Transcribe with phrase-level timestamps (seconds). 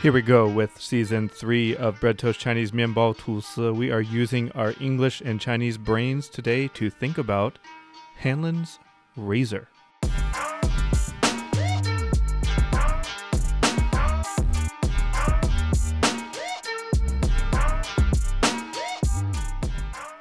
[0.00, 3.74] Here we go with season three of Bread Toast Chinese Mianbao Tusi.
[3.74, 7.58] We are using our English and Chinese brains today to think about
[8.16, 8.78] Hanlon's
[9.16, 9.66] razor.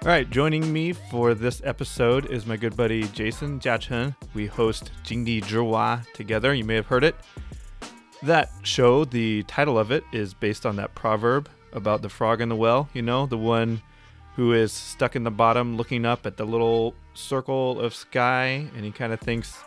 [0.02, 4.16] All right, joining me for this episode is my good buddy Jason Jiachen.
[4.34, 6.56] We host Jingdi Zhiwa together.
[6.56, 7.16] You may have heard it.
[8.24, 12.50] That show, the title of it is based on that proverb about the frog in
[12.50, 13.82] the well, you know, the one
[14.36, 18.86] who is stuck in the bottom looking up at the little circle of sky and
[18.86, 19.58] he kind of thinks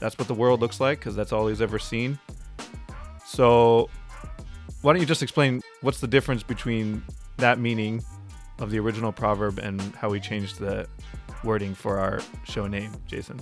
[0.00, 2.18] that's what the world looks like because that's all he's ever seen.
[3.24, 3.88] So,
[4.82, 7.02] why don't you just explain what's the difference between
[7.38, 8.04] that meaning
[8.58, 10.86] of the original proverb and how we changed the
[11.42, 13.40] wording for our show name, Jason?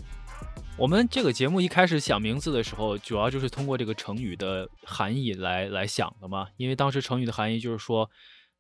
[0.78, 6.48] 我们这个节目一开始想名字的时候，主要就是通过这个成语的含义来来想的嘛。
[6.56, 8.10] 因为当时成语的含义就是说，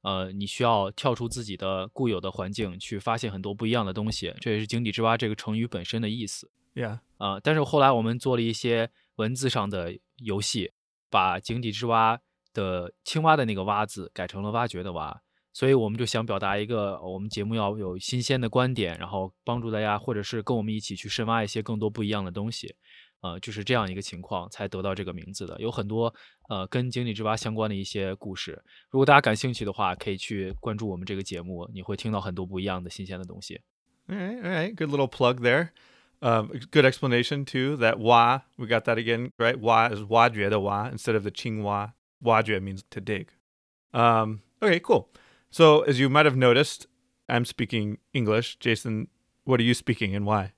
[0.02, 4.32] 呃，你需要跳出自己的固有的环境，去发现很多不一样的东西。
[4.40, 6.48] 这也是“井底之蛙”这个成语本身的意思。
[6.74, 10.72] Yeah，啊，但是后来我们做了一些文字上的游戏，
[11.10, 12.20] 把“井底之蛙”
[12.54, 15.22] 的青蛙的那个“蛙”字改成了“挖掘”的“挖”。
[15.52, 22.74] 所以我们就想表达一个，我们节目要有新鲜的观点，然后帮助大家，或者是跟我们一起去深挖一些更多不一样的东西，
[23.20, 25.56] 呃，就是这样一个情况才得到这个名字的。
[25.60, 26.14] 有很多
[26.48, 33.60] 呃跟井底之蛙相关的一些故事，如果大家感兴趣的话，可以去关注我们这个节目，你会听到很多不一样的新鲜的东西。
[34.08, 35.68] All right, all right, good little plug there.
[36.20, 37.76] Um, good explanation too.
[37.76, 39.58] That wa, we got that again, right?
[39.58, 41.92] Wa is wajue the wa instead of the qingwa.
[42.22, 43.28] Wajue means to dig.
[43.92, 45.08] Um, okay, cool.
[45.51, 46.87] So, as you might have noticed,
[47.27, 48.57] I'm speaking English.
[48.59, 49.07] Jason,
[49.43, 50.51] what are you speaking and why?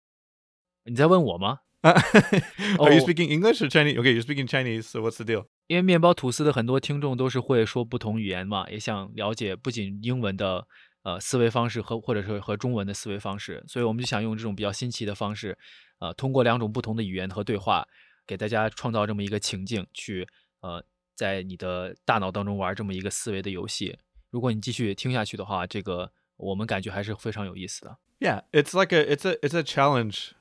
[0.83, 1.59] 你在问我吗？
[1.83, 3.05] are you Oh.
[3.05, 3.97] speaking English or Chinese?
[3.97, 4.83] Okay, you're speaking Chinese.
[4.83, 5.45] So, what's the deal?
[5.67, 10.67] 因为面包吐司的很多听众都是会说不同语言嘛，也想了解不仅英文的
[11.03, 15.57] 呃思维方式和或者是和中文的思维方式，所以我们就想用这种比较新奇的方式，
[15.99, 17.87] 呃，通过两种不同的语言和对话，
[18.27, 20.27] 给大家创造这么一个情境，去
[20.59, 20.83] 呃
[21.15, 23.97] 在你的大脑当中玩这么一个思维的游戏。
[24.35, 27.97] 如果你继续听下去的话，这个我们感觉还是非常有意思的。
[28.19, 30.33] Yeah, it's like a it's a it's a challenge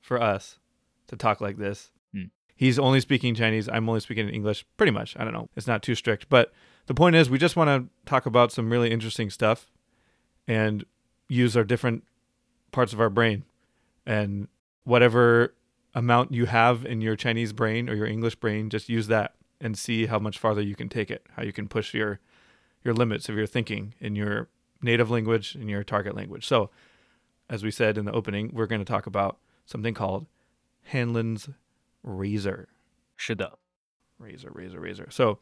[0.00, 0.58] for us
[1.06, 1.90] to talk like this.
[2.12, 2.30] Mm.
[2.56, 3.68] He's only speaking Chinese.
[3.68, 4.64] I'm only speaking English.
[4.76, 5.16] Pretty much.
[5.16, 5.48] I don't know.
[5.56, 6.52] It's not too strict, but
[6.86, 9.70] the point is, we just want to talk about some really interesting stuff
[10.48, 10.84] and
[11.28, 12.02] use our different
[12.72, 13.44] parts of our brain
[14.04, 14.48] and
[14.84, 15.54] whatever
[15.94, 19.78] amount you have in your Chinese brain or your English brain, just use that and
[19.78, 21.24] see how much farther you can take it.
[21.36, 22.18] How you can push your
[22.86, 24.48] your limits of your thinking in your
[24.82, 26.46] native language in your target language.
[26.46, 26.70] So,
[27.48, 30.26] as we said in the opening, we're going to talk about something called
[30.92, 31.48] Hanlon's
[32.02, 32.68] razor.
[33.16, 33.58] 是的，
[34.18, 35.08] Razor, razor, razor.
[35.10, 35.38] So,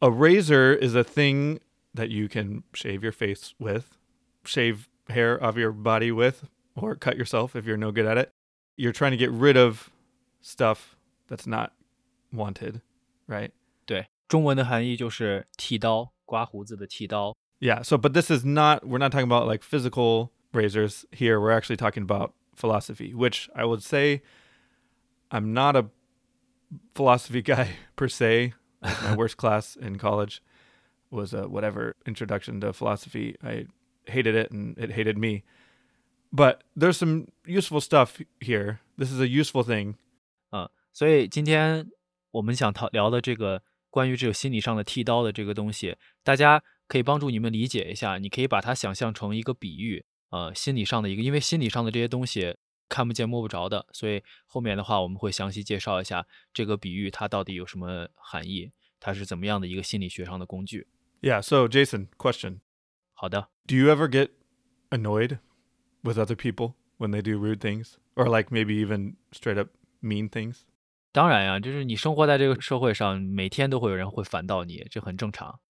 [0.00, 1.60] a razor is a thing
[1.92, 3.98] that you can shave your face with,
[4.44, 8.32] shave hair off your body with, or cut yourself if you're no good at it.
[8.76, 9.90] You're trying to get rid of
[10.40, 10.96] stuff
[11.28, 11.72] that's not
[12.32, 12.80] wanted,
[13.26, 13.52] right?
[13.86, 17.36] 对， 中文的含义就是剃刀，刮胡子的剃刀。
[17.58, 17.82] Yeah.
[17.82, 21.40] So, but this is not, we're not talking about like physical razors here.
[21.40, 24.22] We're actually talking about philosophy, which I would say
[25.30, 25.90] I'm not a
[26.94, 28.54] philosophy guy per se.
[28.82, 30.42] Like, my worst class in college
[31.10, 33.36] was a whatever introduction to philosophy.
[33.42, 33.66] I
[34.06, 35.44] hated it and it hated me.
[36.32, 38.80] But there's some useful stuff here.
[38.96, 39.96] This is a useful thing.
[40.92, 41.88] 所以今天
[42.32, 43.62] 我们想讨聊的这个
[43.95, 48.17] 关于这个心理上的剃刀的这个东西，大家可以帮助你们理解一下。
[48.17, 52.57] 你可以把它想象成一个比喻，呃，心理上的一个，因为心理上的这些东西
[52.89, 58.69] 看不见摸不着的，所以后面的话我们会详细介绍一下这个比喻它到底有什么含义，
[58.99, 60.87] 它是怎么样的一个心理学上的工具。
[61.21, 61.41] Yeah.
[61.41, 62.59] So, Jason, question.
[63.13, 64.31] 好的，Do you ever get
[64.89, 65.37] annoyed
[66.03, 69.69] with other people when they do rude things or like maybe even straight up
[70.01, 70.63] mean things?
[71.15, 75.61] 当然呀，就是你生活在这个社会上，每天都会有人会烦到你，这很正常。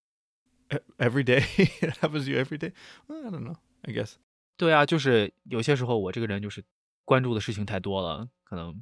[0.72, 1.42] E- Every day?
[1.82, 2.72] it happens to you every day?
[3.08, 3.58] I don't know.
[3.84, 4.14] I guess.
[4.58, 6.64] 对啊，就是有些时候我这个人就是
[7.04, 8.82] 关注的事情太多了，可能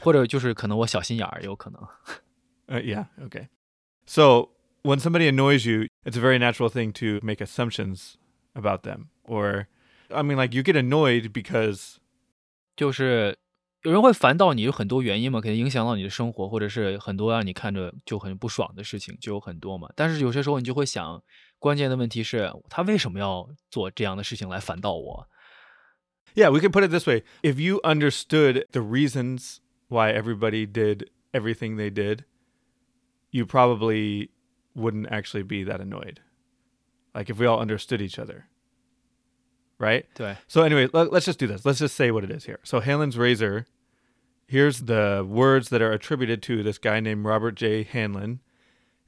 [0.00, 1.80] 或者就是可能我小心眼儿，有可能。
[2.66, 3.06] Uh, yeah.
[3.20, 3.46] Okay.
[4.06, 4.48] So
[4.82, 8.14] when somebody annoys you, it's a very natural thing to make assumptions
[8.54, 9.10] about them.
[9.22, 9.68] Or,
[10.10, 11.98] I mean, like you get annoyed because
[12.74, 13.38] 就是
[26.34, 31.10] Yeah, we can put it this way: if you understood the reasons why everybody did
[31.32, 32.24] everything they did,
[33.30, 34.30] you probably
[34.74, 36.20] wouldn't actually be that annoyed.
[37.14, 38.46] Like if we all understood each other
[39.78, 40.06] right?
[40.48, 41.64] So anyway, let, us just do this.
[41.64, 42.60] Let's just say what it is here.
[42.62, 43.66] So Hanlon's razor
[44.46, 47.82] here's the words that are attributed to this guy named Robert J.
[47.82, 48.40] Hanlon.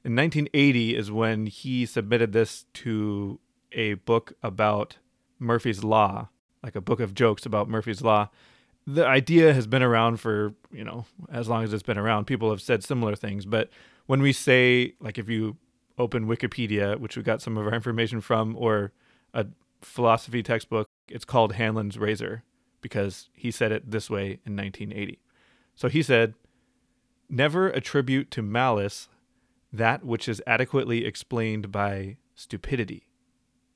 [0.03, 3.39] In 1980 is when he submitted this to
[3.71, 4.97] a book about
[5.39, 6.29] Murphy's Law,
[6.63, 8.29] like a book of jokes about Murphy's Law.
[8.87, 12.25] The idea has been around for, you know, as long as it's been around.
[12.25, 13.69] People have said similar things, but
[14.07, 15.57] when we say like if you
[15.97, 18.91] open Wikipedia, which we got some of our information from or
[19.33, 19.45] a
[19.81, 22.43] philosophy textbook, it's called Hanlon's razor
[22.81, 25.19] because he said it this way in 1980.
[25.78, 26.34] So he said,
[27.28, 29.08] "Never attribute to malice
[29.72, 33.04] that which is adequately explained by stupidity."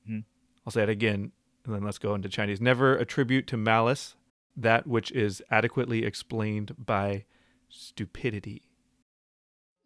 [0.05, 0.19] Hmm.
[0.65, 1.31] I'll say it again,
[1.65, 2.61] and then let's go into Chinese.
[2.61, 4.15] Never attribute to malice
[4.55, 7.25] that which is adequately explained by
[7.69, 8.63] stupidity.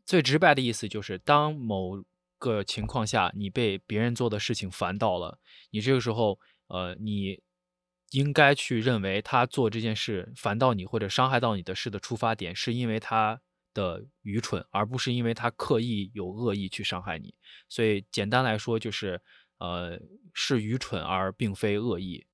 [0.06, 2.04] 最直白的意思就是，当某
[2.38, 5.40] 个情况下你被别人做的事情烦到了，
[5.72, 6.38] 你这个时候，
[6.68, 7.42] 呃，你
[8.11, 13.41] 应该去认为他做这件事烦到你或者伤害到你的事的出发点，是因为他
[13.75, 17.35] 的愚蠢，而不是因为他刻意有恶意去伤害你。
[17.69, 19.21] 所以简单来说，就是
[19.59, 20.01] 呃，
[20.33, 22.27] 是愚蠢而并非恶意。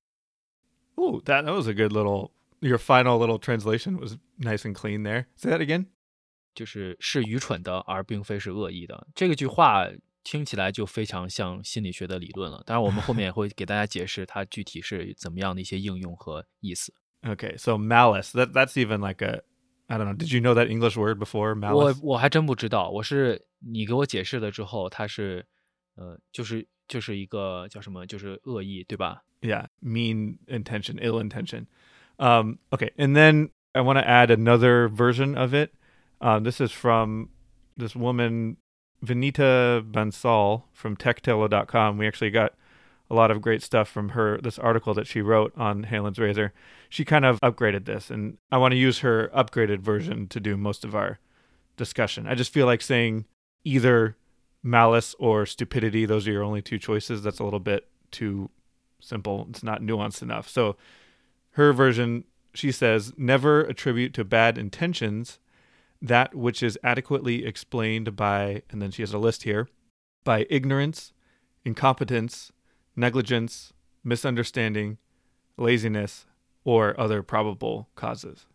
[0.95, 2.31] Oh, that that was a good little.
[2.61, 5.25] Your final little translation was nice and clean there.
[5.35, 5.87] Say that again.
[6.55, 9.07] 就是是愚蠢的，而并非是恶意的。
[9.13, 9.85] 这个句话
[10.24, 12.62] 听起来就非常像心理学的理论了。
[12.66, 16.92] 当然，我们后面也会给大家解释它具体是怎么样的一些应用和意思。
[17.22, 18.32] Okay, so malice.
[18.32, 19.42] That that's even like a.
[19.88, 20.14] I don't know.
[20.14, 22.00] Did you know that English word before 我 malice?
[22.02, 25.44] 我还真不知道，我是你给我解释了之后，它是
[25.96, 29.24] 呃，就是就是一个叫什么，就是恶意，对吧？
[29.42, 31.66] Yeah, mean intention, ill intention.
[32.18, 35.72] Um, okay, and then I want to add another version of it.
[36.20, 37.30] Um, this is from
[37.76, 38.58] this woman,
[39.03, 41.97] Vinita Bansal from TechTello.com.
[41.97, 42.53] We actually got
[43.09, 46.53] a lot of great stuff from her, this article that she wrote on Hanlon's Razor.
[46.89, 50.57] She kind of upgraded this, and I want to use her upgraded version to do
[50.57, 51.19] most of our
[51.77, 52.25] discussion.
[52.27, 53.25] I just feel like saying
[53.63, 54.17] either
[54.63, 57.21] malice or stupidity, those are your only two choices.
[57.21, 58.49] That's a little bit too
[58.99, 59.45] simple.
[59.49, 60.49] It's not nuanced enough.
[60.49, 60.75] So
[61.51, 65.39] her version, she says, never attribute to bad intentions
[66.04, 69.66] that which is adequately explained by, and then she has a list here,
[70.24, 71.10] by ignorance,
[71.64, 72.50] incompetence,
[72.94, 73.72] negligence,
[74.02, 74.96] misunderstanding,
[75.56, 76.24] laziness,
[76.64, 78.46] or other probable causes.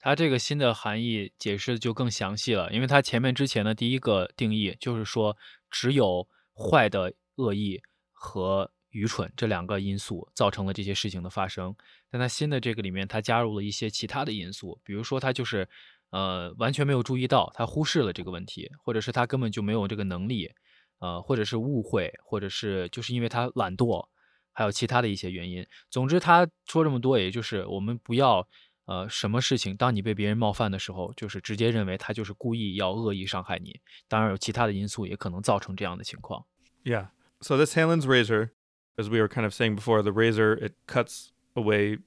[0.00, 5.36] 它这个新的含义解释就更详细了，因为它前面之前的第一个定义就是说，
[5.70, 7.82] 只有坏的恶意
[8.12, 11.74] 和愚蠢这两个因素造成了这些事情的发生。
[12.10, 15.68] 但它新的这个里面，它加入了一些其他的因素，比如说他就是
[16.13, 20.51] 呃，完全没有注意到，他忽视了这个问题，或者是他根本就没有这个能力，
[20.99, 24.07] 呃，或者是误会，或者是就是因为他懒惰，
[24.51, 25.65] 还有其他的一些原因。
[25.89, 28.47] 总之，他说这么多，也就是我们不要，
[28.85, 33.81] 呃，什么事情，当你被别人冒犯的时候，就是直接认为他就是故意要恶意伤害你。
[34.07, 36.45] 当然，有其他的因素也可能造成这样的情况。
[36.83, 37.07] Yeah.
[37.41, 38.51] So this Hanlon's razor,
[38.97, 41.97] as we were kind of saying before, the razor it cuts away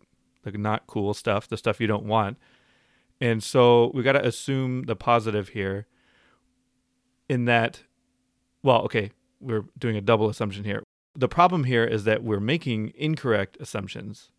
[0.45, 2.37] the not cool stuff, the stuff you don't want.
[3.21, 5.87] And so we got to assume the positive here
[7.29, 7.83] in that
[8.67, 10.83] well, okay, we're doing a double assumption here.
[11.15, 14.31] The problem here is that we're making incorrect assumptions.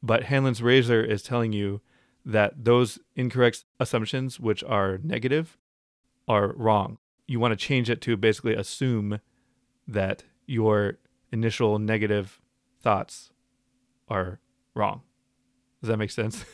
[0.00, 1.80] But Hanlon's razor is telling you
[2.24, 5.58] that those incorrect assumptions, which are negative,
[6.28, 6.98] are wrong.
[7.26, 9.20] You want to change it to basically assume
[9.88, 10.98] that your
[11.32, 12.40] initial negative
[12.80, 13.32] thoughts
[14.08, 14.38] are
[14.74, 15.02] wrong.
[15.80, 16.44] Does that make sense?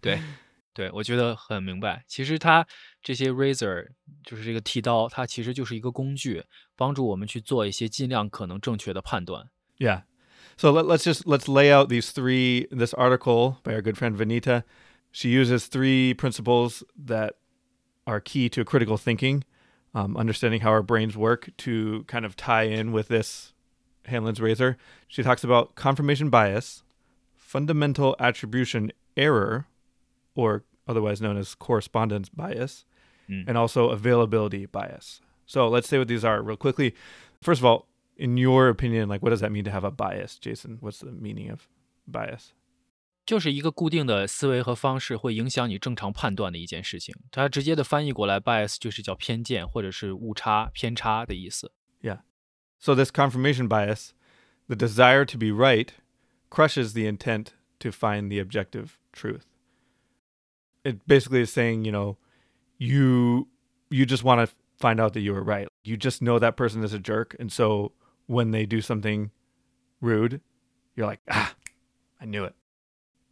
[0.00, 0.20] 对，
[0.72, 2.04] 对，我觉得很明白。
[2.06, 2.66] 其实它
[3.02, 3.88] 这些 razor
[4.22, 6.44] 就是这个剃刀，它其实就是一个工具，
[6.76, 9.50] 帮助我们去做一些尽量可能正确的判断。
[9.78, 10.02] Yeah.
[10.56, 14.16] So let, us just let's lay out these three this article by our good friend
[14.16, 14.64] Vinita.
[15.10, 17.32] She uses three principles that
[18.04, 19.42] are key to critical thinking,
[19.92, 23.54] um, understanding how our brains work to kind of tie in with this
[24.04, 24.76] Hanlon's razor.
[25.08, 26.84] She talks about confirmation bias,
[27.36, 29.66] fundamental attribution error,
[30.35, 32.85] or otherwise known as correspondence bias,
[33.27, 33.45] Mm.
[33.47, 35.19] and also availability bias.
[35.47, 36.93] So let's say what these are real quickly.
[37.41, 40.37] First of all, in your opinion, like what does that mean to have a bias,
[40.39, 40.77] Jason?
[40.79, 41.67] What's the meaning of
[42.07, 42.51] bias?
[43.25, 47.15] 就是一个固定的思维和方式会影响你正常判断的一件事情。
[47.31, 51.71] 它直接的翻译过来，bias 就是叫偏见或者是误差、偏差的意思。
[52.77, 54.11] So this confirmation bias,
[54.67, 55.89] the desire to be right,
[56.51, 59.45] crushes the intent to find the objective truth.
[60.83, 62.17] It basically is saying, you know,
[62.77, 63.47] you
[63.89, 65.67] you just want to find out that you were right.
[65.83, 67.35] You just know that person is a jerk.
[67.39, 67.93] And so
[68.27, 69.31] when they do something
[70.01, 70.41] rude,
[70.95, 71.55] you're like, ah,
[72.21, 72.53] I knew it.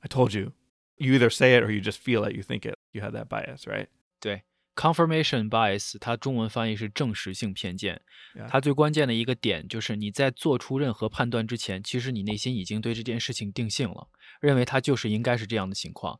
[0.03, 0.53] I told you.
[0.97, 2.35] You either say it or you just feel it.
[2.35, 2.75] You think it.
[2.93, 3.87] You have that bias, right?
[4.19, 4.43] 对，
[4.75, 8.01] confirmation bias，它中文翻译是证实性偏见。
[8.35, 8.47] Yeah.
[8.47, 14.07] 它最关键的一个点就是你在做出任何判断之前，其实你内心已经对这件事情定性了，
[14.39, 16.19] 认为它就是应该是这样的情况，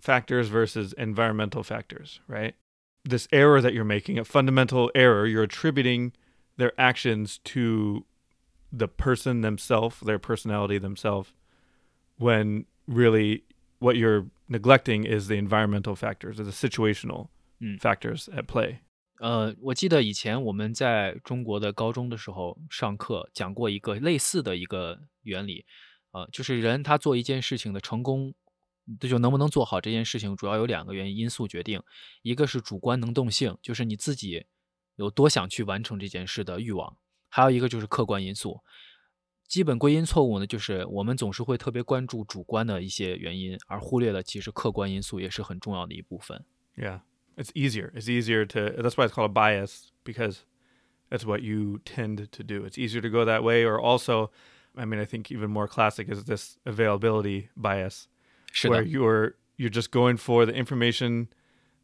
[0.00, 2.54] factors versus environmental factors, right?
[3.04, 6.12] This error that you're making, a fundamental error, you're attributing
[6.56, 8.04] their actions to
[8.72, 11.32] the person themselves, their personality themselves,
[12.18, 13.44] when really
[13.78, 17.28] what you're neglecting is the environmental factors or the situational
[17.60, 17.78] Mm.
[17.80, 18.80] factors at play.
[19.20, 25.64] 呃，我记得以前我们在中国的高中的时候上课讲过一个类似的一个原理，
[26.10, 28.34] 呃，就是人他做一件事情的成功，
[28.99, 31.81] 这就能不能做好这件事情，主要有两个原因因素决定，
[32.21, 34.45] 一个是主观能动性，就是你自己
[34.95, 38.61] 有多想去完成这件事的欲望，还有一个就是客观因素。
[39.47, 46.45] 基本归因错误呢，就是我们总是会特别关注主观的一些原因，而忽略了其实客观因素也是很重要的一部分。
[46.77, 47.01] Yeah.
[47.37, 47.89] It's easier.
[47.93, 50.39] It's easier to, that's why it's called a bias because
[51.09, 52.65] that's what you tend to do.
[52.65, 53.63] It's easier to go that way.
[53.63, 54.31] Or also,
[54.75, 58.09] I mean, I think even more classic is this availability bias
[58.71, 61.29] Where you're you're just going for the information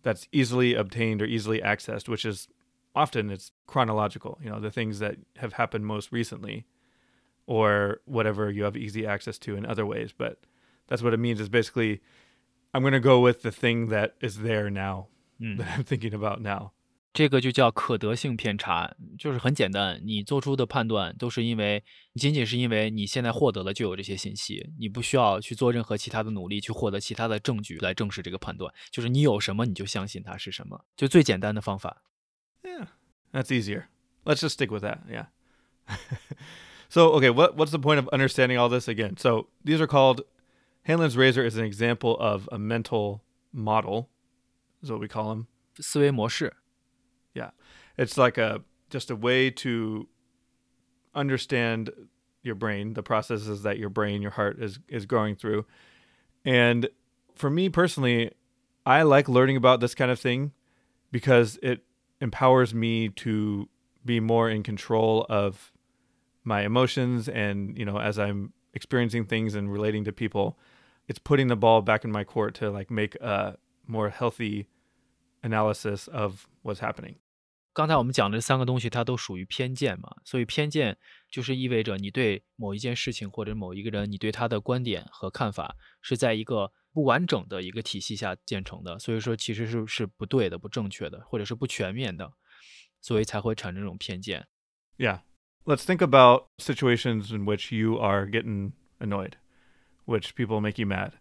[0.04, 2.48] that's easily obtained or easily accessed, which is
[2.96, 6.66] often it's chronological, you know, the things that have happened most recently
[7.48, 10.40] or whatever you have easy access to in other ways, but
[10.88, 12.02] that's what it means is basically
[12.74, 15.08] I'm going to go with the thing that is there now
[15.42, 15.58] mm.
[15.60, 16.72] that I'm thinking about now.
[17.15, 21.83] 这个就叫可得性偏差，就是很简单，你做出的判断都是因为
[22.15, 32.03] 仅仅是因为你现在获得了就有这些信息，你不需要去做任何其他的努力去获得其他的证据来证实这个判断，就是你有什么你就相信它是什么，就最简单的方法。
[32.63, 32.87] Yeah,
[33.33, 33.87] that's easier.
[34.25, 35.01] Let's just stick with that.
[35.11, 35.27] Yeah.
[36.89, 39.17] so, okay, what what's the point of understanding all this again?
[39.17, 40.23] So, these are called
[40.85, 44.09] Hanlon's razor is an example of a mental model.
[44.83, 45.47] Is what we call them.
[45.81, 46.55] 思维模式，
[47.98, 50.08] It's like a just a way to
[51.14, 51.92] understand
[52.44, 55.66] your brain, the processes that your brain, your heart is is going through.
[56.44, 56.90] And
[57.36, 58.32] for me personally,
[58.86, 60.52] I like learning about this kind of thing
[61.12, 61.84] because it
[62.22, 63.68] empowers me to
[64.06, 65.72] be more in control of
[66.44, 70.60] my emotions and, you know, as I'm experiencing things and relating to people,
[71.08, 74.68] it's putting the ball back in my court to like make a more healthy
[75.42, 77.16] analysis of what's happening.
[77.75, 80.99] 刚才我们讲的这三个东西，它都属于偏见嘛，所以偏见
[81.31, 92.33] 就是意味着你对某一件事情或者某一个人，你对他的观点和看法是在一个不完整的一个体系下建成的，所以说其实是是不对的、不正确的，或者是不全面的，
[93.01, 94.47] 所以才会产生这种偏见。
[94.99, 95.21] Yeah.
[95.63, 99.35] Let's think about situations in which you are getting annoyed,
[100.07, 101.13] which people make you mad.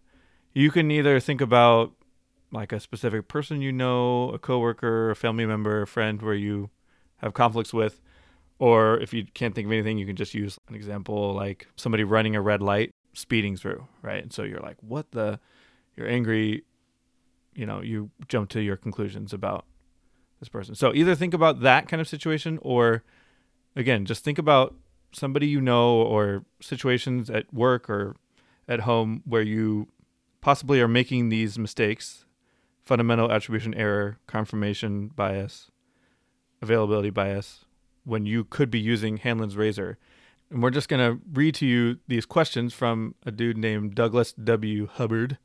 [0.54, 1.92] You can either think about
[2.55, 6.69] like a specific person you know, a coworker, a family member, a friend where you
[7.17, 8.01] have conflicts with,
[8.57, 12.03] or if you can't think of anything, you can just use an example like somebody
[12.03, 14.23] running a red light, speeding through, right?
[14.23, 15.39] And so you're like, "What the?"
[15.95, 16.63] You're angry,
[17.53, 19.65] you know, you jump to your conclusions about
[20.41, 20.75] this person.
[20.75, 23.03] So either think about that kind of situation or
[23.77, 24.75] again, just think about
[25.13, 28.17] somebody you know or situations at work or
[28.67, 29.87] at home where you
[30.41, 32.24] possibly are making these mistakes
[32.85, 35.71] fundamental attribution error, confirmation bias,
[36.61, 37.65] availability bias
[38.03, 39.97] when you could be using Hanlon's razor.
[40.51, 44.33] And we're just going to read to you these questions from a dude named Douglas
[44.33, 44.87] W.
[44.87, 45.37] Hubbard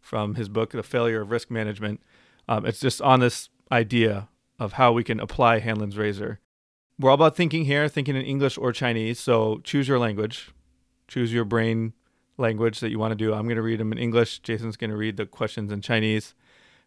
[0.00, 2.00] from his book, The Failure of Risk Management.
[2.48, 6.40] Um, it's just on this idea of how we can apply Hanlon's razor
[7.00, 9.18] we're all about thinking here, thinking in English or Chinese.
[9.18, 10.50] So choose your language,
[11.08, 11.94] choose your brain
[12.36, 13.32] language that you want to do.
[13.32, 14.40] I'm going to read them in English.
[14.40, 16.34] Jason's going to read the questions in Chinese,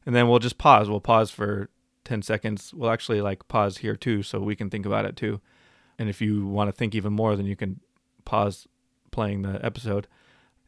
[0.06, 0.90] and then we'll just pause.
[0.90, 1.70] We'll pause for
[2.06, 2.74] 10 seconds.
[2.74, 5.42] We'll actually like pause here too, so we can think about it too.
[5.98, 7.80] And if you want to think even more, then you can
[8.26, 8.68] pause
[9.12, 10.08] playing the episode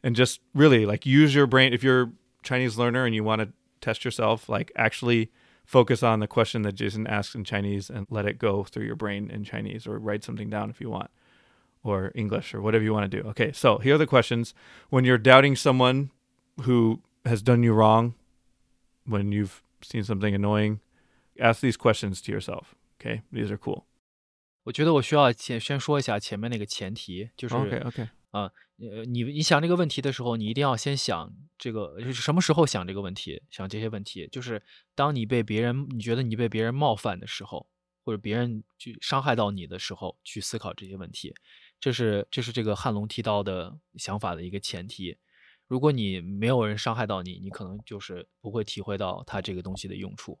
[0.02, 1.72] and just really like use your brain.
[1.72, 2.12] If you're
[2.42, 3.48] Chinese learner and you want to
[3.80, 5.30] test yourself, like actually
[5.64, 8.94] focus on the question that Jason asks in Chinese and let it go through your
[8.94, 11.10] brain in Chinese or write something down if you want
[11.82, 13.28] or English or whatever you want to do.
[13.30, 14.54] Okay, so here are the questions.
[14.90, 16.10] When you're doubting someone
[16.62, 18.14] who has done you wrong,
[19.06, 20.78] when you've seen something annoying,
[21.38, 22.74] ask these questions to yourself.
[22.98, 23.84] Okay, these are cool.
[24.64, 28.08] 我觉得我需要先先说一下前面那个前提，就是 Okay, okay.
[28.32, 28.52] 呃，
[29.06, 34.62] 你你想这个问题的时候，你一定要先想这个，就是什么时候想这个问题，想这些问题，就是
[34.94, 37.66] 当你被别人你觉得你被别人冒犯的时候，
[38.04, 41.34] 或者别人去伤害到你的时候，去思考这些问题，
[41.80, 45.16] 这是这是这个汉龙提到的想法的一个前提。
[45.67, 50.37] 如果你没有人伤害到你，你可能就是不会体会到它这个东西的用处。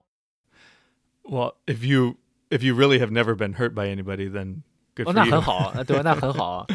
[1.23, 2.17] Well, if you
[2.49, 4.63] if you really have never been hurt by anybody, then
[4.95, 5.31] good 哦， for 那 you.
[5.31, 6.01] 很好啊，对吧？
[6.03, 6.67] 那很好啊。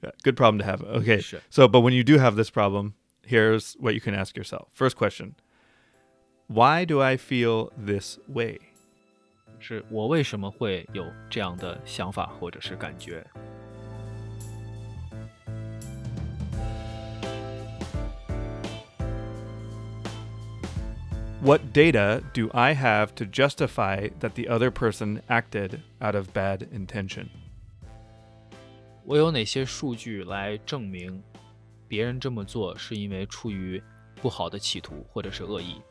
[0.00, 0.82] Yeah, good problem to have.
[1.02, 1.20] Okay.
[1.20, 2.92] 是 So, but when you do have this problem,
[3.26, 4.68] here's what you can ask yourself.
[4.74, 5.34] First question
[6.46, 8.60] Why do I feel this way?
[9.58, 13.26] 是我为什么会有这样的想法或者是感觉？
[21.42, 26.66] What data do I have to justify that the other person acted out of bad
[26.72, 27.26] intention?
[29.04, 31.22] 我有哪些数据来证明
[31.86, 33.82] 别人这么做是因为出于
[34.22, 35.82] 不好的企图或者是恶意？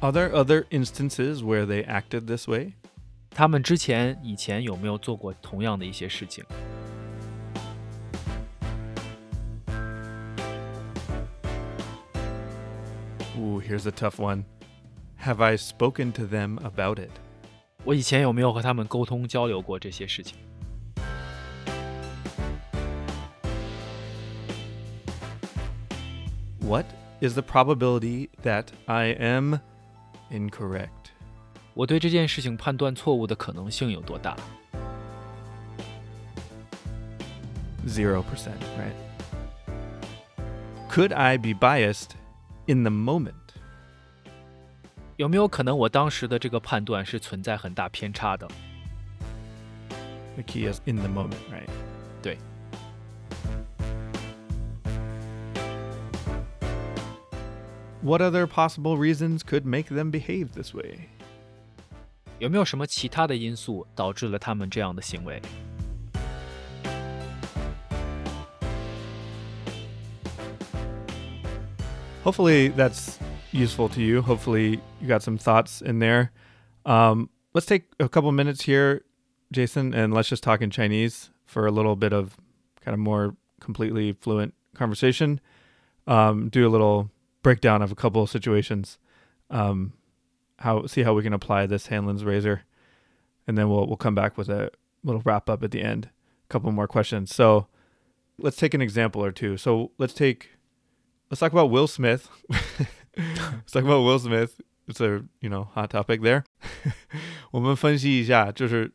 [0.00, 2.74] Are there other instances where they acted this way?
[3.30, 6.44] 他们之前以前有没有做过同样的一些事情？
[13.38, 14.44] Ooh, here's a tough one.
[15.20, 17.10] Have I spoken to them about it?
[17.84, 20.34] 我以前有没有和他们沟通交流过这些事情？
[26.60, 26.86] What
[27.20, 29.60] is the probability that I am
[30.30, 30.99] incorrect?
[31.74, 34.36] 我对这件事情判断错误的可能性有多大？
[37.86, 38.22] 0%,
[38.78, 38.94] right?
[40.90, 42.12] Could I be biased
[42.66, 43.34] in the moment?
[45.16, 48.48] 有没有可能我当时的这个判断是存在很大偏差的？
[50.34, 51.68] The key is in the moment, right?
[52.22, 52.38] 对，
[58.02, 61.08] What other possible reasons could make them behave this way?
[62.40, 65.40] 有没有什么其他的因素导致了他们这样的行为？
[72.24, 73.18] Hopefully that's
[73.52, 74.20] useful to you.
[74.20, 76.30] Hopefully you got some thoughts in there.
[76.84, 79.02] Um, let's take a couple minutes here,
[79.52, 82.36] Jason, and let's just talk in Chinese for a little bit of
[82.84, 85.40] kind of more completely fluent conversation.
[86.08, 87.10] Um, do a little
[87.42, 88.98] breakdown of a couple of situations.
[89.48, 89.92] Um,
[90.60, 92.62] how see how we can apply this Hanlon's razor,
[93.46, 94.70] and then we'll we'll come back with a
[95.02, 96.08] little wrap up at the end.
[96.48, 97.34] A couple more questions.
[97.34, 97.66] So
[98.38, 99.56] let's take an example or two.
[99.56, 100.50] So let's take
[101.30, 102.28] let's talk about Will Smith.
[103.16, 104.60] let's talk about Will Smith.
[104.88, 106.44] It's a you know hot topic there.
[107.50, 108.92] 我们分析一下，就是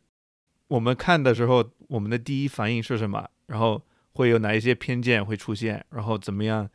[0.68, 6.70] 我们看的时候，我们的第一反应是什么，然后会有哪一些偏见会出现，然后怎么样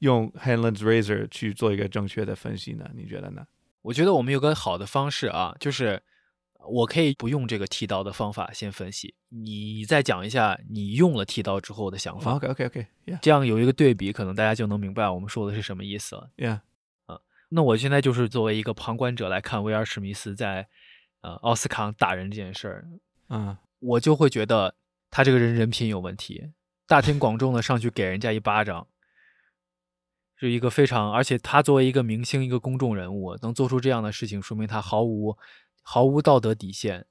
[0.00, 2.90] 用 Hanlon's razor 去做一个正确的分析呢？
[2.94, 3.46] 你觉得呢？
[3.87, 6.01] 我觉得我们有个好的方式啊，就是
[6.69, 16.29] 我可以不用这个剃刀的方法先分析，你再讲一下你用了剃刀之后的想法，OK OK OK Yeah 这样有一个对比，可能大家就能明白我们说的是什么意思了。
[16.35, 16.59] Yeah
[17.49, 20.67] 那我现在就是作为一个旁观者来看威尔史密斯在
[21.21, 22.87] 呃奥斯卡打人这件事儿，
[23.27, 24.75] 啊我就会觉得
[25.09, 26.51] 他这个人人品有问题，
[26.87, 28.85] 大庭广众的上去给人家一巴掌，
[30.39, 35.35] 是一个非常，而且他作为一个明星、一个公众人物，能做出这样的事情，说明他毫无
[35.81, 37.05] 毫无道德底线。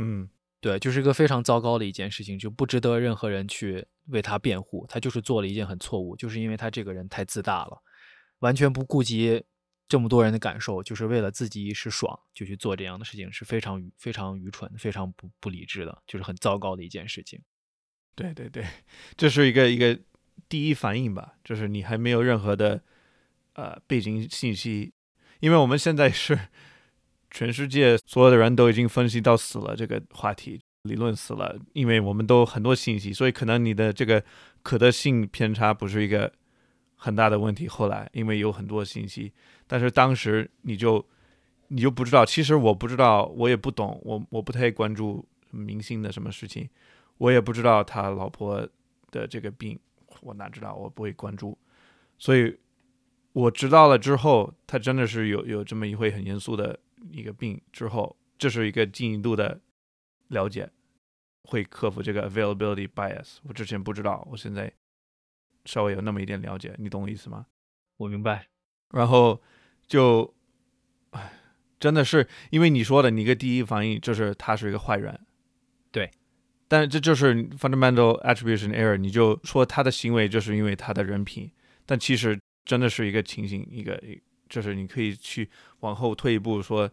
[0.00, 0.28] 嗯
[0.60, 4.84] 对，就是一个非常糟糕的一件事情，就不值得任何人去为他辩护。
[4.88, 7.80] 他就是做了一件很错误，就是因为他这个人太自大了，
[8.40, 9.44] 完全不顾及
[9.86, 17.40] 这么多人的感受，就是为了自己一时爽就去做这样的事情，是非常愚非常愚蠢、非常不不理智的，就是很糟糕的一件事情。
[18.16, 18.66] 对对对，
[19.16, 19.96] 这是一个一个
[20.48, 22.82] 第一反应吧，就是你还没有任何的
[23.54, 24.92] 呃背景信息，
[25.40, 26.38] 因为我们现在是
[27.30, 34.22] 全世界所有的人都已经分析到死了这个话题，理论死了，因为我们都很多信息，所以可能你的这个
[34.62, 36.32] 可得性偏差不是一个
[36.96, 37.68] 很大的问题。
[37.68, 39.32] 后来因为有很多信息，
[39.66, 41.04] 但是当时你就
[41.68, 46.68] 你就不知道，其实我不知道，我也不懂，我我不太关注明星的什么事情。
[47.18, 48.66] 我也不知道他老婆
[49.10, 49.78] 的这个病，
[50.22, 50.74] 我哪知道？
[50.74, 51.56] 我不会关注，
[52.18, 52.58] 所以
[53.32, 56.78] 我知道了之后，他真的是有有这么一回很严肃的
[57.10, 59.60] 一个病之后，这是一个进一步的
[60.28, 60.70] 了解，
[61.44, 63.38] 会克服这个 availability bias。
[63.44, 64.72] 我之前不知道，我现在
[65.64, 67.46] 稍微有那么一点了解，你懂我意思吗？
[67.98, 68.48] 我明白。
[68.90, 69.40] 然后
[69.86, 70.34] 就，
[71.10, 71.32] 唉，
[71.78, 75.20] 真的是因为你说的，你一个第一反应就是他是一个坏人，
[75.92, 76.10] 对。
[76.70, 81.50] 但这就是 fundamental attribution error，你就说他的行为就是因为他的人品，
[81.86, 83.98] 但其实真的是一个情形，一个
[84.50, 85.48] 就是你可以去
[85.80, 86.90] 往后退一步说，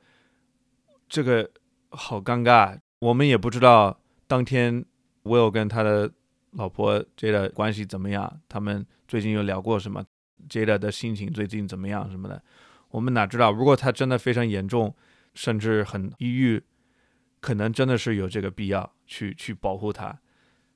[1.09, 1.51] 这个
[1.89, 4.85] 好尴尬，我们也不知道当天
[5.23, 6.09] Will 跟他的
[6.51, 10.05] 老婆 Jada 关系怎么样，他们最近有聊过什么
[10.49, 12.41] ，Jada 的心情最近怎么样什么的，
[12.91, 13.51] 我们哪知道？
[13.51, 14.95] 如果他真的非常严重，
[15.33, 16.63] 甚至很抑郁。
[17.45, 20.19] 可能真的是有这个必要去去保护它，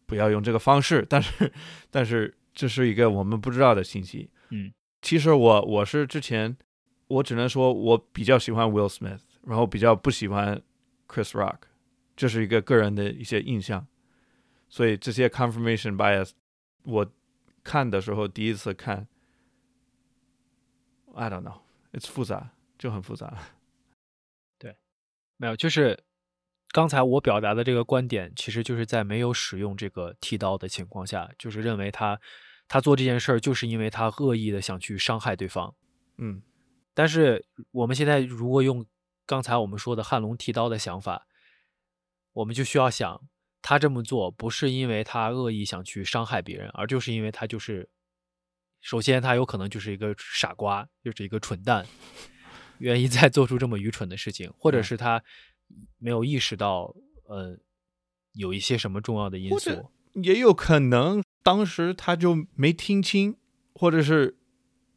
[0.05, 1.03] 不要用这个方式。
[1.09, 1.51] 但是，
[1.89, 4.29] 但是这是一个我们不知道的信息。
[4.49, 6.55] 嗯，其实我我是之前，
[7.07, 10.61] 我只能说我比较喜欢 Will Smith，然后比较不喜欢
[11.07, 11.61] Chris Rock，
[12.15, 13.87] 这是一个个人的一些印象。
[14.69, 16.33] 所以这些 confirmation bias，
[16.83, 17.11] 我
[17.63, 19.07] 看的时候第一次看
[21.15, 23.35] ，I don't know，it's 复杂，就很复杂。
[24.59, 24.77] 对，
[25.37, 25.99] 没有，就是。
[26.71, 32.21] 刚才我表达的这个观点，其实就是在没有使用这个剃刀的情况下，就是认为他
[32.67, 35.73] 他做这件事儿，就是因为他恶意的想去伤害对方。
[36.17, 36.43] 嗯，
[36.93, 38.85] 但是我们现在如果用
[39.25, 41.25] 刚才我们说的汉龙剃刀的想法，
[42.33, 43.19] 我们就需要想，
[43.63, 47.89] 他这么做不是因为他恶意想去伤害别人，而就是因为他就是
[48.79, 51.87] 首先他有可能就是一个傻瓜，就是一个蠢蛋，
[52.77, 55.23] 愿意再做出这么愚蠢的事情，或者是他。
[55.97, 57.57] 没有意识到，呃，
[58.33, 63.35] 有一些什么重要的因素，也有可能当时他就没听清，
[63.73, 64.37] 或者是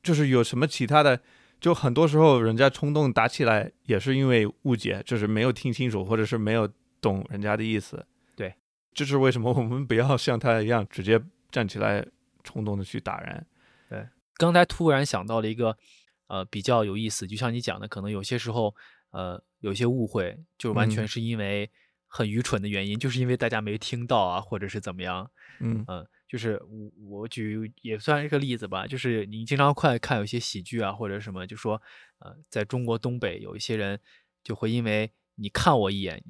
[0.03, 1.21] 就是有什么其他的，
[1.61, 6.69] 就很多时候人家冲动打起来也是因为误解，就是没有听清楚，或者是没有
[7.01, 8.05] 懂人家的意思。
[8.35, 8.55] 对，
[8.93, 12.05] 这是为什么我们不要像他一样直接站起来
[12.43, 13.47] 冲动的去打人。
[13.89, 15.77] 对，刚才突然想到了一个，
[16.27, 18.75] 呃，比较有意思，就像你讲的，可能有些时候，
[19.13, 19.43] 呃。
[19.63, 21.71] 有些误会，就完全是因为
[22.09, 25.31] 很愚蠢的原因，就是因为大家没听到啊，或者是怎么样。
[25.61, 31.81] 嗯嗯，就是我我举也算是个例子吧，就是你经常快看有些喜剧啊，或者什么，就说
[32.19, 34.01] 呃，在中国东北有一些人
[34.43, 36.21] 就会因为你看我一眼，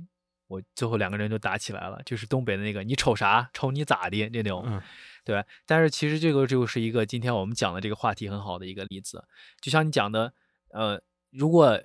[0.48, 4.82] 我最后两个人就打起来了，就是东北的那个你瞅啥，瞅你咋的那种，
[5.24, 5.42] 对。
[5.64, 9.24] 但是其实这个就是一个今天我们讲的这个话题很好的一个例子，
[9.62, 10.34] 就像你讲的，
[10.68, 11.82] 呃，如果。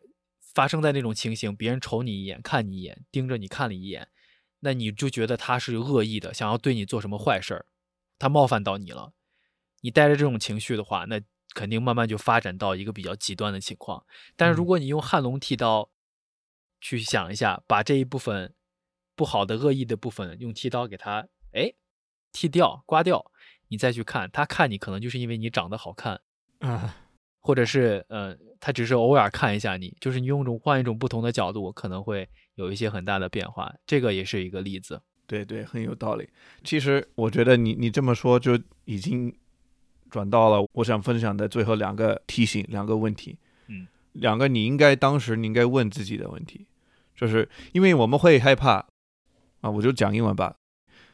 [0.58, 4.08] 发生在那种情形，别人瞅你一眼，看你一眼，盯着你看了一眼，
[4.62, 7.67] 那你就觉得他是恶意的，想要对你做什么坏事儿，
[8.17, 9.13] 他冒犯到你了。
[9.82, 11.22] 你带着这种情绪的话，那
[11.54, 14.04] 肯定慢慢就发展到一个比较极端的情况。
[14.36, 15.91] 但是如果你用汉龙剃刀
[16.82, 18.56] 去想一下，把这一部分
[19.15, 21.72] 不好的恶意的部分用剃刀给他哎
[22.32, 23.32] 剃掉、刮掉，
[23.67, 26.22] 你再去看他看你，可能就是因为你长得好看
[26.62, 27.04] 啊。
[27.39, 33.73] 或者是呃，他只是偶尔看一下你，就是你用一种换一种不同的角度，可能会有一些很大的变化。
[33.86, 35.02] 这个也是一个例子。
[35.26, 36.28] 对对，很有道理。
[36.63, 39.34] 其实我觉得你你这么说就已经
[40.10, 43.38] 转到了我想分享的最后两个提醒，两个问题。
[43.67, 46.65] 嗯，两个你应该当时你应该问自己的问题，
[47.13, 48.88] 就是因为我们会害怕
[49.60, 50.56] 啊，我就讲英文吧。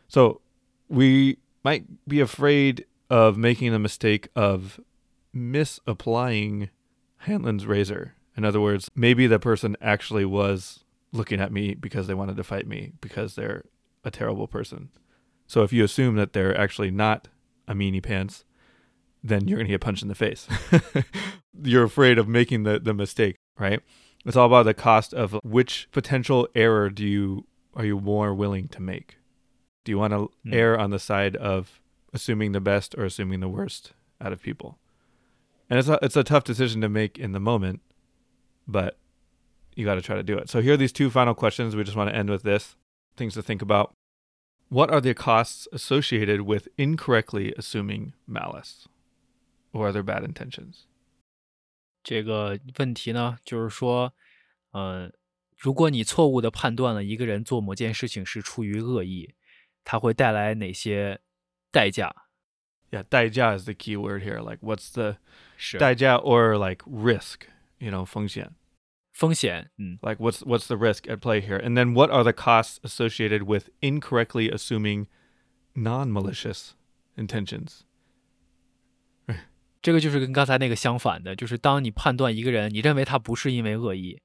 [0.08, 0.42] So
[0.88, 4.80] we might be afraid of making the mistake of
[5.34, 6.70] misapplying
[7.18, 8.16] Hanlon's razor.
[8.36, 12.44] In other words, maybe the person actually was looking at me because they wanted to
[12.44, 13.64] fight me because they're
[14.04, 14.90] a terrible person.
[15.48, 17.28] So if you assume that they're actually not
[17.68, 18.44] a meanie pants,
[19.24, 20.48] then you're going to get punched in the face.
[21.64, 23.82] you're afraid of making the, the mistake, right?
[24.26, 28.68] It's all about the cost of which potential error do you are you more willing
[28.70, 29.18] to make?
[29.84, 30.54] Do you want to mm.
[30.54, 31.82] err on the side of
[32.14, 34.78] assuming the best or assuming the worst out of people?
[35.69, 37.81] and it's a, it's a tough decision to make in the moment,
[38.67, 38.97] but
[39.75, 40.49] you got to try to do it.
[40.49, 41.77] So here are these two final questions.
[41.77, 42.77] We just want to end with this
[43.17, 43.93] things to think about.
[44.71, 48.87] What are the costs associated with incorrectly assuming malice
[49.73, 50.87] or other bad intentions?
[52.03, 54.13] 这个问题呢，就是说，
[54.73, 55.11] 呃，
[55.57, 59.35] 如果你错误的判断了一个人做某件事情是出于恶意，
[59.85, 61.21] 它会带来哪些
[61.71, 62.15] 代价？
[62.91, 64.41] Yeah, 代价 is the key word here.
[64.41, 65.17] Like, what's the
[65.79, 68.53] 代价 or like risk，you know 风险。
[69.13, 71.59] 风险，嗯， Like what's what's the risk at play here?
[71.59, 75.07] And then what are the costs associated with incorrectly assuming
[75.75, 76.71] non-malicious
[77.17, 77.81] intentions?
[79.83, 84.21] 这个就是跟刚才那个相反的，就是当你判断一个人，你认为他不是因为恶意，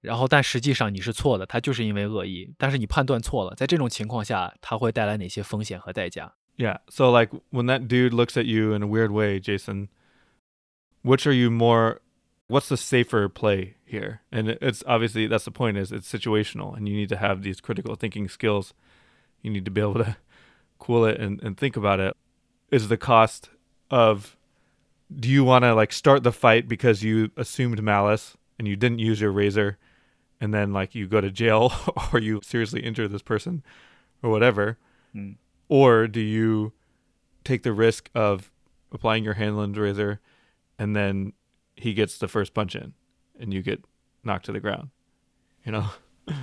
[0.00, 6.34] 然后但实际上你是错的，他就是因为恶意，但是你判断错了，在这种情况下，他会带来哪些风险和代价？
[6.56, 6.80] Yeah.
[6.88, 9.88] So like when that dude looks at you in a weird way, Jason,
[11.01, 12.01] which are you more
[12.49, 14.21] what's the safer play here?
[14.31, 17.61] And it's obviously that's the point is it's situational and you need to have these
[17.61, 18.73] critical thinking skills.
[19.41, 20.17] You need to be able to
[20.79, 22.17] cool it and, and think about it.
[22.71, 23.49] Is the cost
[23.89, 24.35] of
[25.15, 28.99] do you want to like start the fight because you assumed malice and you didn't
[28.99, 29.77] use your razor
[30.41, 31.73] and then like you go to jail
[32.13, 33.63] or you seriously injure this person
[34.21, 34.77] or whatever?
[35.15, 35.35] Mm.
[35.67, 36.73] Or do you
[37.43, 38.51] take the risk of
[38.91, 40.19] applying your Hanlon's razor
[40.79, 41.33] and then
[41.75, 42.93] he gets the first punch in
[43.39, 43.81] and you get
[44.23, 44.89] knocked to the ground?
[45.63, 45.89] You know?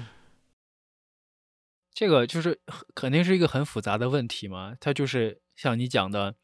[1.93, 2.61] 这个就是
[2.95, 6.35] 肯定是一个很复杂的问题嘛，它就是像你讲的，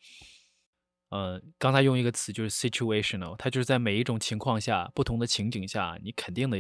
[1.10, 6.56] 呃，刚才用一个词就是 situational，它就是在每一种情况下、不同的情景下，你肯定的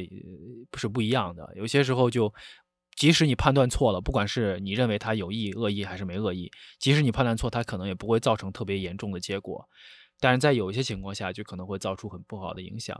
[0.70, 1.50] 不是不一样的。
[1.56, 2.34] 有些时候就，
[2.94, 9.66] 即使你判断错了，不管是你认为他有意、恶意还是没恶意，即使你判断错，他可能也不会造成特别严重的结果。
[10.22, 12.96] 但是在有一些情况下，就可能会造出很不好的影响。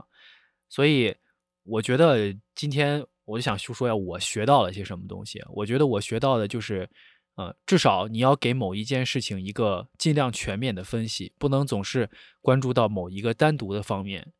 [0.67, 1.15] 所以
[1.63, 5.41] 我觉得今天我就想说说呀，我学到了些什么东西。
[5.47, 6.89] 我觉得我学到的就是，
[7.35, 12.09] 呃，至少你要给某一件事情一个尽量全面的分析，不能总是
[12.41, 14.33] 关注到某一个单独的方面。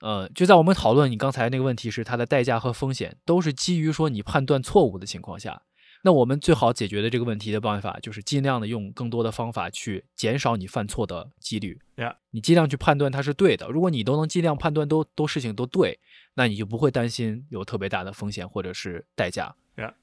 [0.00, 5.62] 呃，就在我们讨论你刚才那个问题时，它的代价和风险都是基于说你判断错误的情况下。
[6.06, 11.80] 那我们最好解决的这个问题的办法，就是尽量的用更多的方法去减少你犯错的几率。
[11.96, 12.14] Yeah.
[12.30, 13.66] 你尽量去判断它是对的。
[13.66, 15.98] 如果你都能尽量判断都都事情都对，
[16.34, 19.56] 那你就不会担心有特别大的风险或者是代价。
[19.76, 19.94] Yeah.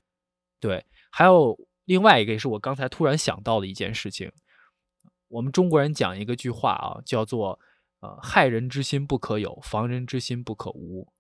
[0.60, 4.30] 对，还有另外一个也是我刚才突然想到的一件事情。
[5.30, 7.58] 我们中国人讲一个句话啊，叫做
[8.04, 11.13] “呃，害人之心不可有，防人之心不可无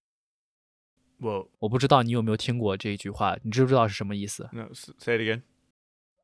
[1.23, 1.49] Whoa.
[1.61, 4.49] ”。我不知道你有没有听过这一句话，你知不知道是什么意思？
[4.53, 5.43] No, s- say it again.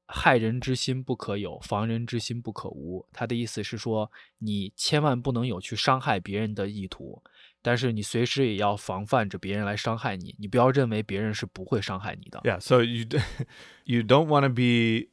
[0.06, 3.06] 害人之心不可有，防人之心不可无。
[3.10, 7.22] 他的意思是说，你千万不能有去伤害别人的意图，
[7.62, 10.36] 但是你随时也要防范着别人来伤害你。
[10.38, 12.38] 你不要认为别人是不会伤害你的。
[12.44, 13.18] Yeah, so you d-
[13.84, 15.08] you don't want to be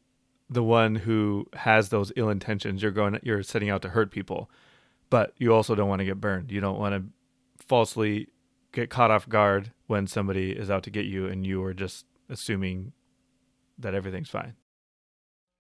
[0.50, 2.80] the one who has those ill intentions.
[2.82, 4.50] You're going you're setting out to hurt people,
[5.10, 6.52] but you also don't want to get burned.
[6.52, 7.06] You don't want to
[7.66, 8.28] falsely
[8.76, 12.04] get caught off guard when somebody is out to get you and you are just
[12.30, 12.92] assuming
[13.80, 14.56] that everything's fine.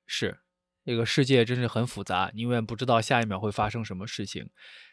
[0.06, 0.40] 是，
[0.86, 4.50] 这个世界真是很复杂，你永远不知道下一秒会发生什么事情，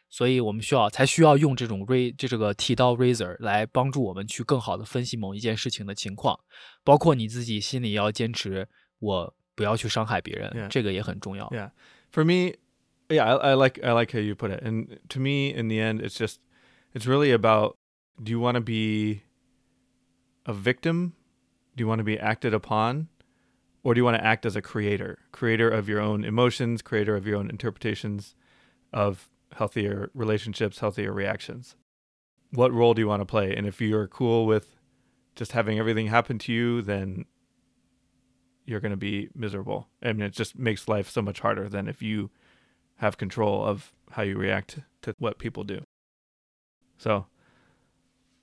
[0.09, 6.39] 所以我们需要才需要用这种 ray 这这个剃刀 razor 来帮助我们去更好的分析某一件事情的情况，
[6.85, 10.69] 包括你自己心里要坚持，我不要去伤害别人 Yeah.
[10.69, 11.49] 这个也很重要。
[11.51, 11.71] Yeah.
[12.13, 12.57] For me,
[13.09, 14.63] yeah, I, I like I like how you put it.
[14.63, 16.37] And to me, in the end, it's just
[16.95, 17.77] it's really about
[18.22, 19.24] do you want to be
[20.46, 21.16] a victim?
[21.76, 23.08] Do you want to be acted upon?
[23.84, 27.16] Or do you want to act as a creator, creator of your own emotions, creator
[27.16, 28.36] of your own interpretations
[28.94, 31.76] of healthier relationships, healthier reactions?
[32.52, 33.54] What role do you want to play?
[33.56, 34.76] And if you're cool with
[35.36, 37.26] just having everything happen to you, then
[38.66, 39.90] you're going to be miserable.
[40.02, 42.30] I mean, it just makes life so much harder than if you
[42.98, 45.84] have control of how you react to what people do.
[46.98, 47.26] So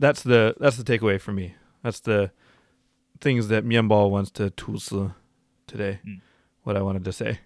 [0.00, 1.54] that's the that's the takeaway for me.
[1.82, 2.32] That's the
[3.20, 5.14] things that Mianbao wants to tusi
[5.66, 6.00] today.
[6.04, 6.22] Mm.
[6.62, 7.38] What I wanted to say.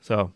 [0.00, 0.32] So,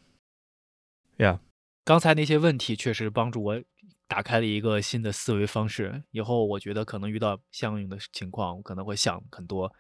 [1.19, 1.39] yeah.
[1.85, 3.63] 刚才那些问题确实帮助我
[4.07, 6.05] 打开了一个新的思维方式。
[6.13, 9.73] 以后我觉得可能遇到相应的情况，我可能会想很多，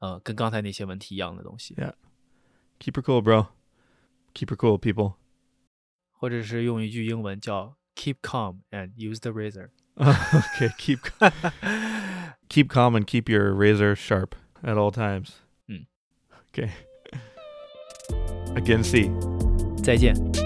[0.00, 1.74] 呃，跟刚才那些问题一样的东西。
[1.74, 1.94] Yeah,
[2.78, 3.46] keep her cool, bro.
[4.34, 5.14] Keep her cool, people.
[6.12, 11.00] 或者是用一句英文叫 "Keep calm and use the razor." okay, keep
[12.48, 15.36] keep calm and keep your razor sharp at all times.
[15.70, 15.86] Mm.
[16.50, 16.72] Okay.
[18.56, 19.10] Again, see.
[19.82, 20.41] 再见。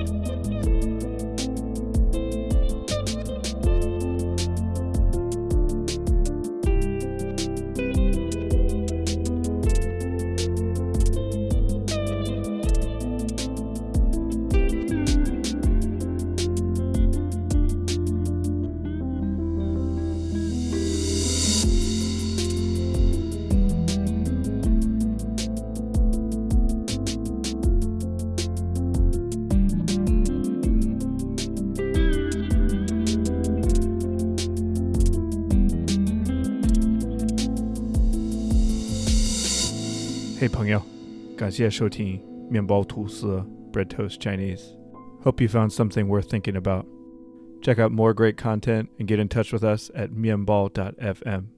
[41.55, 44.75] 谢收听面包吐司 Bread Toast Chinese.
[45.23, 46.85] Hope you found something worth thinking about.
[47.61, 51.54] Check out more great content and get in touch with us at mianbao.fm.